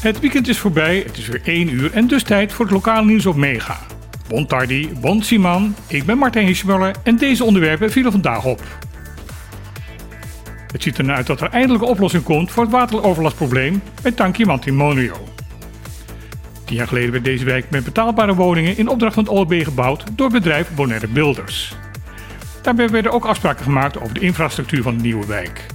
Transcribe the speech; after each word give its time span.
Het 0.00 0.20
weekend 0.20 0.48
is 0.48 0.58
voorbij, 0.58 1.02
het 1.06 1.18
is 1.18 1.28
weer 1.28 1.40
1 1.44 1.72
uur 1.72 1.92
en 1.92 2.06
dus 2.06 2.22
tijd 2.22 2.52
voor 2.52 2.64
het 2.64 2.74
lokale 2.74 3.06
nieuws 3.06 3.26
op 3.26 3.36
Mega. 3.36 3.78
Bon 4.28 4.46
tardi, 4.46 4.90
bon 5.00 5.22
Siman, 5.22 5.74
ik 5.86 6.04
ben 6.04 6.18
Martijn 6.18 6.46
Hirschmuller 6.46 6.94
en 7.02 7.16
deze 7.16 7.44
onderwerpen 7.44 7.90
vielen 7.90 8.12
vandaag 8.12 8.44
op. 8.44 8.62
Het 10.72 10.82
ziet 10.82 10.98
ernaar 10.98 11.16
uit 11.16 11.26
dat 11.26 11.40
er 11.40 11.50
eindelijk 11.50 11.82
een 11.82 11.88
oplossing 11.88 12.22
komt 12.22 12.50
voor 12.50 12.62
het 12.62 12.72
wateroverlastprobleem 12.72 13.82
bij 14.02 14.12
Tanki 14.12 14.44
Mantimonio. 14.44 15.28
Tien 16.64 16.76
jaar 16.76 16.88
geleden 16.88 17.12
werd 17.12 17.24
deze 17.24 17.44
wijk 17.44 17.70
met 17.70 17.84
betaalbare 17.84 18.34
woningen 18.34 18.76
in 18.76 18.88
opdracht 18.88 19.14
van 19.14 19.24
het 19.24 19.32
OLB 19.32 19.52
gebouwd 19.62 20.04
door 20.16 20.30
bedrijf 20.30 20.74
Bonaire 20.74 21.08
Builders. 21.08 21.76
Daarbij 22.62 22.88
werden 22.88 23.12
ook 23.12 23.24
afspraken 23.24 23.64
gemaakt 23.64 24.00
over 24.00 24.14
de 24.14 24.20
infrastructuur 24.20 24.82
van 24.82 24.96
de 24.96 25.02
nieuwe 25.02 25.26
wijk. 25.26 25.66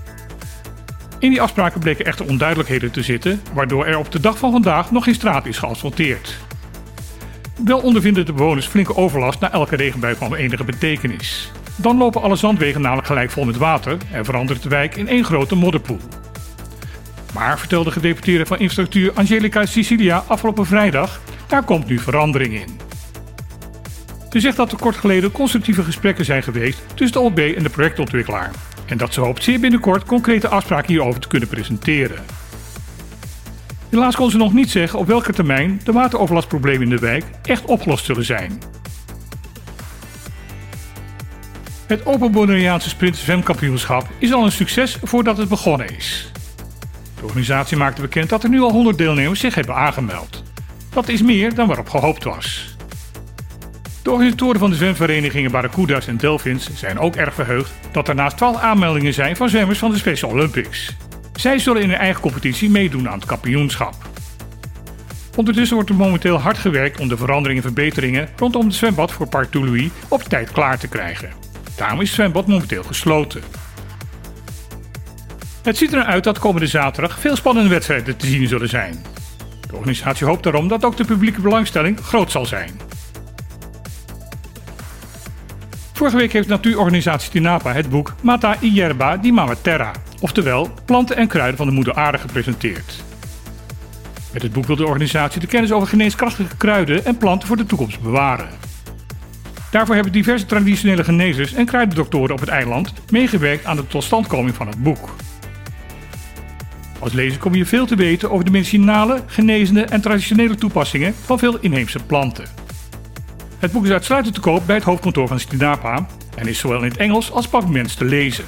In 1.23 1.29
die 1.29 1.41
afspraken 1.41 1.79
bleken 1.79 2.05
echter 2.05 2.27
onduidelijkheden 2.27 2.91
te 2.91 3.01
zitten, 3.01 3.41
waardoor 3.53 3.85
er 3.85 3.97
op 3.97 4.11
de 4.11 4.19
dag 4.19 4.37
van 4.37 4.51
vandaag 4.51 4.91
nog 4.91 5.03
geen 5.03 5.13
straat 5.13 5.45
is 5.45 5.57
geasfalteerd. 5.57 6.37
Wel 7.65 7.79
ondervinden 7.79 8.25
de 8.25 8.33
bewoners 8.33 8.65
flinke 8.65 8.95
overlast 8.95 9.39
na 9.39 9.51
elke 9.51 9.75
regenbui 9.75 10.15
van 10.15 10.35
enige 10.35 10.63
betekenis. 10.63 11.51
Dan 11.75 11.97
lopen 11.97 12.21
alle 12.21 12.35
zandwegen 12.35 12.81
namelijk 12.81 13.07
gelijk 13.07 13.31
vol 13.31 13.45
met 13.45 13.57
water 13.57 13.97
en 14.11 14.25
verandert 14.25 14.63
de 14.63 14.69
wijk 14.69 14.95
in 14.95 15.07
één 15.07 15.23
grote 15.23 15.55
modderpoel. 15.55 15.99
Maar, 17.33 17.59
vertelde 17.59 17.91
gedeputeerde 17.91 18.45
van 18.45 18.59
infrastructuur 18.59 19.11
Angelica 19.13 19.65
Sicilia 19.65 20.23
afgelopen 20.27 20.65
vrijdag, 20.65 21.21
daar 21.47 21.63
komt 21.63 21.87
nu 21.87 21.99
verandering 21.99 22.53
in. 22.53 22.79
Ze 24.29 24.39
zegt 24.39 24.57
dat 24.57 24.71
er 24.71 24.77
kort 24.77 24.95
geleden 24.95 25.31
constructieve 25.31 25.83
gesprekken 25.83 26.25
zijn 26.25 26.43
geweest 26.43 26.81
tussen 26.93 27.21
de 27.21 27.27
OB 27.27 27.37
en 27.37 27.63
de 27.63 27.69
projectontwikkelaar. 27.69 28.51
En 28.85 28.97
dat 28.97 29.13
ze 29.13 29.19
hoopt 29.19 29.43
zeer 29.43 29.59
binnenkort 29.59 30.03
concrete 30.03 30.47
afspraken 30.47 30.87
hierover 30.87 31.21
te 31.21 31.27
kunnen 31.27 31.49
presenteren. 31.49 32.23
Helaas 33.89 34.15
kon 34.15 34.31
ze 34.31 34.37
nog 34.37 34.53
niet 34.53 34.71
zeggen 34.71 34.99
op 34.99 35.07
welke 35.07 35.33
termijn 35.33 35.81
de 35.83 35.91
wateroverlastproblemen 35.91 36.81
in 36.81 36.89
de 36.89 36.99
wijk 36.99 37.25
echt 37.43 37.65
opgelost 37.65 38.05
zullen 38.05 38.25
zijn. 38.25 38.61
Het 41.87 42.05
Open 42.05 42.31
Bonaireaanse 42.31 42.89
Sprint 42.89 43.17
Zwemkampioenschap 43.17 44.07
is 44.17 44.33
al 44.33 44.45
een 44.45 44.51
succes 44.51 44.97
voordat 45.03 45.37
het 45.37 45.49
begonnen 45.49 45.95
is. 45.95 46.31
De 47.15 47.23
organisatie 47.23 47.77
maakte 47.77 48.01
bekend 48.01 48.29
dat 48.29 48.43
er 48.43 48.49
nu 48.49 48.61
al 48.61 48.71
100 48.71 48.97
deelnemers 48.97 49.39
zich 49.39 49.55
hebben 49.55 49.75
aangemeld. 49.75 50.43
Dat 50.89 51.07
is 51.07 51.21
meer 51.21 51.55
dan 51.55 51.67
waarop 51.67 51.89
gehoopt 51.89 52.23
was. 52.23 52.72
De 54.03 54.11
organisatoren 54.11 54.59
van 54.59 54.69
de 54.69 54.75
zwemverenigingen 54.75 55.51
Barracuda's 55.51 56.07
en 56.07 56.17
Delphins 56.17 56.69
zijn 56.73 56.99
ook 56.99 57.15
erg 57.15 57.33
verheugd 57.33 57.73
dat 57.91 58.07
er 58.07 58.15
naast 58.15 58.37
12 58.37 58.57
aanmeldingen 58.57 59.13
zijn 59.13 59.35
van 59.35 59.49
zwemmers 59.49 59.79
van 59.79 59.91
de 59.91 59.97
Special 59.97 60.31
Olympics. 60.31 60.95
Zij 61.33 61.59
zullen 61.59 61.81
in 61.81 61.89
hun 61.89 61.99
eigen 61.99 62.21
competitie 62.21 62.69
meedoen 62.69 63.09
aan 63.09 63.19
het 63.19 63.25
kampioenschap. 63.25 63.95
Ondertussen 65.35 65.75
wordt 65.75 65.89
er 65.89 65.95
momenteel 65.95 66.37
hard 66.37 66.57
gewerkt 66.57 66.99
om 66.99 67.07
de 67.07 67.17
veranderingen 67.17 67.63
en 67.63 67.73
verbeteringen 67.73 68.29
rondom 68.35 68.65
het 68.65 68.75
zwembad 68.75 69.11
voor 69.11 69.27
Parc 69.27 69.51
Toulouse 69.51 69.89
op 70.07 70.23
tijd 70.23 70.51
klaar 70.51 70.79
te 70.79 70.87
krijgen. 70.87 71.29
Daarom 71.75 72.01
is 72.01 72.07
het 72.07 72.15
zwembad 72.15 72.47
momenteel 72.47 72.83
gesloten. 72.83 73.41
Het 75.61 75.77
ziet 75.77 75.93
er 75.93 76.03
uit 76.03 76.23
dat 76.23 76.39
komende 76.39 76.67
zaterdag 76.67 77.19
veel 77.19 77.35
spannende 77.35 77.69
wedstrijden 77.69 78.17
te 78.17 78.27
zien 78.27 78.47
zullen 78.47 78.69
zijn. 78.69 79.05
De 79.67 79.75
organisatie 79.75 80.25
hoopt 80.25 80.43
daarom 80.43 80.67
dat 80.67 80.85
ook 80.85 80.97
de 80.97 81.05
publieke 81.05 81.41
belangstelling 81.41 81.99
groot 81.99 82.31
zal 82.31 82.45
zijn. 82.45 82.91
Vorige 86.03 86.21
week 86.21 86.33
heeft 86.33 86.47
natuurorganisatie 86.47 87.31
Tinapa 87.31 87.73
het 87.73 87.89
boek 87.89 88.15
Mata 88.21 88.57
Ierba 88.59 89.17
di 89.17 89.31
Mama 89.31 89.55
Terra, 89.61 89.91
oftewel 90.19 90.69
planten 90.85 91.17
en 91.17 91.27
kruiden 91.27 91.57
van 91.57 91.67
de 91.67 91.73
moeder 91.73 91.93
aarde 91.93 92.17
gepresenteerd. 92.17 93.03
Met 94.33 94.41
het 94.41 94.53
boek 94.53 94.65
wil 94.65 94.75
de 94.75 94.85
organisatie 94.85 95.39
de 95.39 95.47
kennis 95.47 95.71
over 95.71 95.87
geneeskrachtige 95.87 96.57
kruiden 96.57 97.05
en 97.05 97.17
planten 97.17 97.47
voor 97.47 97.57
de 97.57 97.65
toekomst 97.65 98.01
bewaren. 98.01 98.47
Daarvoor 99.71 99.95
hebben 99.95 100.13
diverse 100.13 100.45
traditionele 100.45 101.03
genezers 101.03 101.53
en 101.53 101.65
kruidendoktoren 101.65 102.33
op 102.33 102.39
het 102.39 102.49
eiland 102.49 102.93
meegewerkt 103.09 103.65
aan 103.65 103.75
de 103.75 103.87
totstandkoming 103.87 104.55
van 104.55 104.67
het 104.67 104.83
boek. 104.83 105.15
Als 106.99 107.13
lezer 107.13 107.39
kom 107.39 107.55
je 107.55 107.65
veel 107.65 107.85
te 107.85 107.95
weten 107.95 108.31
over 108.31 108.45
de 108.45 108.51
medicinale, 108.51 109.23
genezende 109.25 109.83
en 109.83 110.01
traditionele 110.01 110.55
toepassingen 110.55 111.13
van 111.25 111.39
veel 111.39 111.59
inheemse 111.59 111.99
planten. 112.05 112.62
Het 113.63 113.71
boek 113.71 113.85
is 113.85 113.91
uitsluitend 113.91 114.35
te 114.35 114.41
koop 114.41 114.65
bij 114.65 114.75
het 114.75 114.83
hoofdkantoor 114.83 115.27
van 115.27 115.39
Stinapa 115.39 116.07
en 116.35 116.47
is 116.47 116.59
zowel 116.59 116.83
in 116.83 116.89
het 116.89 116.97
Engels 116.97 117.31
als 117.31 117.47
Pavements 117.47 117.95
te 117.95 118.05
lezen. 118.05 118.43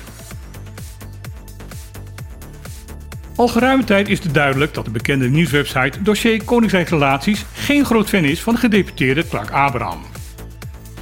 Al 3.36 3.48
geruime 3.48 3.84
tijd 3.84 4.10
is 4.10 4.24
het 4.24 4.34
duidelijk 4.34 4.74
dat 4.74 4.86
de 4.86 4.92
bekende 4.92 5.30
nieuwswebsite 5.30 6.02
Dossier 6.02 6.44
Koninkrijk 6.44 6.90
Relaties 6.90 7.46
geen 7.54 7.86
groot 7.86 8.10
fan 8.10 8.24
is 8.24 8.42
van 8.42 8.54
de 8.54 8.60
gedeputeerde 8.60 9.28
Clark 9.28 9.52
Abraham. 9.52 10.02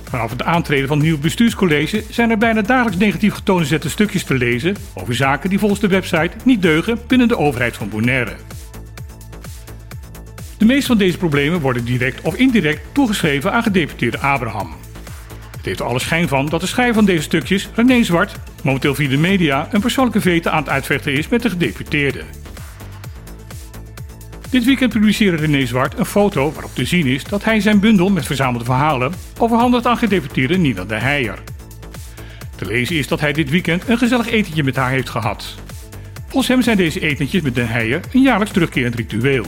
Vanaf 0.03 0.29
het 0.29 0.43
aantreden 0.43 0.87
van 0.87 0.97
het 0.97 1.05
nieuwe 1.05 1.21
bestuurscollege 1.21 2.03
zijn 2.09 2.29
er 2.29 2.37
bijna 2.37 2.61
dagelijks 2.61 2.99
negatief 2.99 3.33
getoonde 3.33 3.65
zette 3.65 3.89
stukjes 3.89 4.23
te 4.23 4.33
lezen 4.33 4.75
over 4.93 5.15
zaken 5.15 5.49
die 5.49 5.59
volgens 5.59 5.79
de 5.79 5.87
website 5.87 6.31
niet 6.43 6.61
deugen 6.61 6.99
binnen 7.07 7.27
de 7.27 7.37
overheid 7.37 7.75
van 7.77 7.89
Bonaire. 7.89 8.35
De 10.57 10.65
meeste 10.65 10.87
van 10.87 10.97
deze 10.97 11.17
problemen 11.17 11.59
worden 11.59 11.85
direct 11.85 12.21
of 12.21 12.35
indirect 12.35 12.81
toegeschreven 12.91 13.53
aan 13.53 13.63
gedeputeerde 13.63 14.19
Abraham. 14.19 14.75
Het 15.57 15.65
heeft 15.65 15.79
er 15.79 15.85
alle 15.85 15.99
schijn 15.99 16.27
van 16.27 16.45
dat 16.45 16.61
de 16.61 16.67
schrijver 16.67 16.95
van 16.95 17.05
deze 17.05 17.21
stukjes, 17.21 17.69
René 17.75 18.03
Zwart, 18.03 18.35
momenteel 18.63 18.95
via 18.95 19.09
de 19.09 19.17
media 19.17 19.67
een 19.71 19.81
persoonlijke 19.81 20.21
vete 20.21 20.49
aan 20.49 20.59
het 20.59 20.69
uitvechten 20.69 21.13
is 21.13 21.27
met 21.27 21.41
de 21.41 21.49
gedeputeerde. 21.49 22.23
Dit 24.49 24.65
weekend 24.65 24.93
publiceerde 24.93 25.37
René 25.37 25.65
Zwart 25.65 25.97
een 25.97 26.05
foto 26.05 26.51
waarop 26.51 26.75
te 26.75 26.85
zien 26.85 27.05
is 27.05 27.23
dat 27.23 27.43
hij 27.43 27.59
zijn 27.59 27.79
bundel 27.79 28.09
met 28.09 28.25
verzamelde 28.25 28.65
verhalen 28.65 29.13
overhandigt 29.39 29.85
aan 29.85 29.97
gedeputeerde 29.97 30.57
Nina 30.57 30.83
de 30.83 30.95
Heijer. 30.95 31.39
Te 32.55 32.65
lezen 32.65 32.95
is 32.95 33.07
dat 33.07 33.19
hij 33.19 33.33
dit 33.33 33.49
weekend 33.49 33.87
een 33.87 33.97
gezellig 33.97 34.29
etentje 34.29 34.63
met 34.63 34.75
haar 34.75 34.89
heeft 34.89 35.09
gehad. 35.09 35.55
Volgens 36.27 36.47
hem 36.47 36.61
zijn 36.61 36.77
deze 36.77 36.99
etentjes 36.99 37.41
met 37.41 37.55
de 37.55 37.61
Heijer 37.61 38.01
een 38.11 38.21
jaarlijks 38.21 38.53
terugkerend 38.53 38.95
ritueel. 38.95 39.45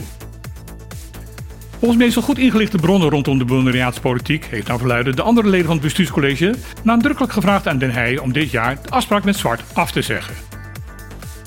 Volgens 1.78 2.00
meestal 2.00 2.22
goed 2.22 2.38
ingelichte 2.38 2.76
bronnen 2.76 3.10
rondom 3.10 3.38
de 3.38 3.44
Bonaireaanse 3.44 4.00
politiek 4.00 4.44
heeft 4.44 4.66
naar 4.68 4.78
verluiden 4.78 5.16
de 5.16 5.22
andere 5.22 5.48
leden 5.48 5.66
van 5.66 5.74
het 5.74 5.84
bestuurscollege 5.84 6.54
nadrukkelijk 6.82 7.32
gevraagd 7.32 7.68
aan 7.68 7.78
Den 7.78 7.90
Heijen 7.90 8.22
om 8.22 8.32
dit 8.32 8.50
jaar 8.50 8.82
de 8.82 8.90
afspraak 8.90 9.24
met 9.24 9.36
Zwart 9.36 9.62
af 9.72 9.90
te 9.90 10.02
zeggen. 10.02 10.34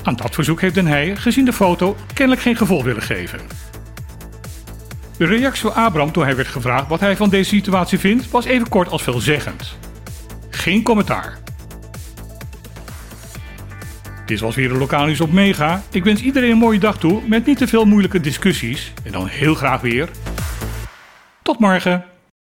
Aan 0.04 0.16
dat 0.16 0.36
verzoek 0.36 0.62
heeft 0.62 0.74
Den 0.74 0.88
Heijen, 0.88 1.18
gezien 1.18 1.46
de 1.46 1.54
foto, 1.54 1.96
kennelijk 2.14 2.42
geen 2.42 2.56
gevolg 2.56 2.84
willen 2.84 3.02
geven. 3.02 3.40
De 5.18 5.26
reactie 5.26 5.62
van 5.62 5.84
Abraham 5.84 6.12
toen 6.12 6.24
hij 6.24 6.36
werd 6.36 6.48
gevraagd 6.48 6.88
wat 6.88 7.00
hij 7.00 7.16
van 7.16 7.30
deze 7.30 7.50
situatie 7.50 8.00
vindt, 8.00 8.30
was 8.30 8.46
even 8.46 8.70
kort 8.70 8.90
als 8.90 9.04
veelzeggend. 9.04 9.78
Geen 10.50 10.84
commentaar. 10.84 11.38
Dit 14.30 14.40
was 14.40 14.56
weer 14.56 14.70
de 14.70 14.76
lokaal 14.78 15.06
nieuws 15.06 15.22
op 15.22 15.32
Mega. 15.32 15.82
Ik 15.92 16.04
wens 16.04 16.22
iedereen 16.22 16.52
een 16.52 16.58
mooie 16.58 16.80
dag 16.80 16.98
toe 16.98 17.22
met 17.28 17.46
niet 17.46 17.58
te 17.58 17.68
veel 17.68 17.86
moeilijke 17.86 18.20
discussies. 18.20 18.94
En 19.04 19.12
dan 19.12 19.28
heel 19.28 19.56
graag 19.56 19.82
weer. 19.82 20.10
Tot 21.42 21.60
morgen. 21.60 22.09